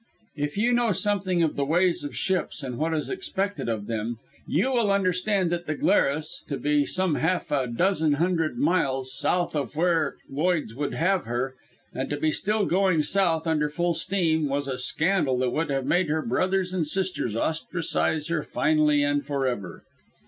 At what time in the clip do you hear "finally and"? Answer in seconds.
18.41-19.23